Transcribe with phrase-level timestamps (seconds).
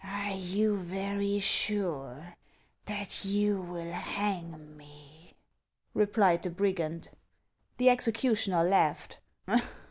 [0.03, 2.33] "Are you very sure
[2.85, 5.35] that you will hang me?"
[5.93, 7.11] replied the brigand.
[7.77, 9.19] The executioner laughed.